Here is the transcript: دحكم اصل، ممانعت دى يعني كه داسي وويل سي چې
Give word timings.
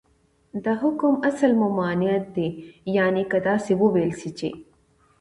دحكم 0.53 1.21
اصل، 1.25 1.53
ممانعت 1.61 2.21
دى 2.35 2.73
يعني 2.87 3.23
كه 3.23 3.37
داسي 3.39 3.73
وويل 3.73 4.13
سي 4.21 4.29
چې 4.39 4.47